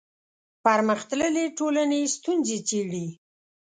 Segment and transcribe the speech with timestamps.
[0.63, 3.07] پرمختللې ټولنې ستونزې څېړي